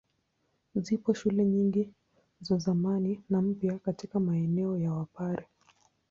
Zipo 0.75 1.13
shule 1.13 1.45
nyingi 1.45 1.93
za 2.41 2.57
zamani 2.57 3.23
na 3.29 3.41
mpya 3.41 3.79
katika 3.79 4.19
maeneo 4.19 4.77
ya 4.77 4.93
Wapare. 4.93 5.47